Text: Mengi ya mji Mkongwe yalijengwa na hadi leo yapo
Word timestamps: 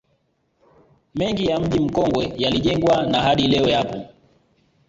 Mengi 1.15 1.45
ya 1.45 1.59
mji 1.59 1.79
Mkongwe 1.79 2.33
yalijengwa 2.37 3.05
na 3.05 3.21
hadi 3.21 3.47
leo 3.47 3.67
yapo 3.69 4.05